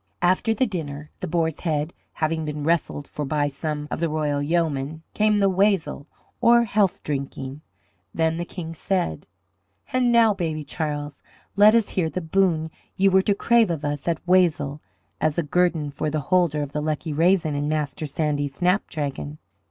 After 0.23 0.55
the 0.55 0.65
dinner 0.65 1.11
the 1.19 1.27
boar's 1.27 1.59
head 1.59 1.93
having 2.13 2.43
been 2.43 2.63
wrestled 2.63 3.07
for 3.07 3.23
by 3.23 3.47
some 3.47 3.87
of 3.91 3.99
the 3.99 4.09
royal 4.09 4.41
yeomen 4.41 5.03
came 5.13 5.37
the 5.37 5.47
wassail 5.47 6.07
or 6.41 6.63
health 6.63 7.03
drinking. 7.03 7.61
Then 8.11 8.37
the 8.37 8.43
King 8.43 8.73
said: 8.73 9.27
"And 9.93 10.11
now, 10.11 10.33
Baby 10.33 10.63
Charles, 10.63 11.21
let 11.55 11.75
us 11.75 11.89
hear 11.89 12.09
the 12.09 12.19
boon 12.19 12.71
ye 12.97 13.09
were 13.09 13.21
to 13.21 13.35
crave 13.35 13.69
of 13.69 13.85
us 13.85 14.07
at 14.07 14.19
wassail 14.27 14.81
as 15.21 15.35
the 15.35 15.43
guerdon 15.43 15.91
for 15.91 16.09
the 16.09 16.19
holder 16.33 16.63
of 16.63 16.71
the 16.71 16.81
lucky 16.81 17.13
raisin 17.13 17.53
in 17.53 17.69
Master 17.69 18.07
Sandy's 18.07 18.55
snapdragon." 18.55 19.37